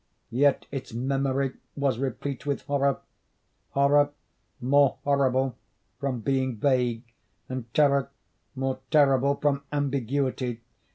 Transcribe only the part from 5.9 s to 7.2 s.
from being vague,